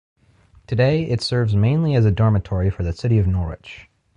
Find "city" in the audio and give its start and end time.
2.91-3.19